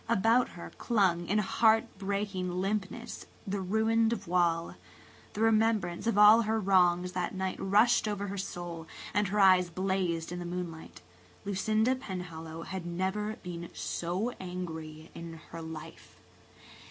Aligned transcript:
About 0.09 0.49
her 0.57 0.71
clung, 0.79 1.27
in 1.27 1.37
heart 1.37 1.85
breaking 1.99 2.59
limpness, 2.59 3.27
the 3.45 3.61
ruined 3.61 4.13
voile. 4.13 4.73
The 5.33 5.41
remembrance 5.41 6.07
of 6.07 6.17
all 6.17 6.41
her 6.41 6.59
wrongs 6.59 7.11
that 7.11 7.35
night 7.35 7.57
rushed 7.59 8.07
over 8.07 8.25
her 8.25 8.37
soul, 8.39 8.87
and 9.13 9.27
her 9.27 9.39
eyes 9.39 9.69
blazed 9.69 10.31
in 10.31 10.39
the 10.39 10.43
moonlight. 10.45 11.01
Lucinda 11.45 11.93
Penhallow 11.93 12.63
had 12.63 12.83
never 12.83 13.35
been 13.43 13.69
so 13.75 14.31
angry 14.39 15.11
in 15.13 15.39
her 15.51 15.61
life. 15.61 16.15